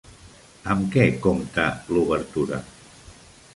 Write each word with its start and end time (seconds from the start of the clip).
Amb 0.75 0.87
què 0.95 1.03
compta 1.27 1.67
l'obertura? 1.93 2.63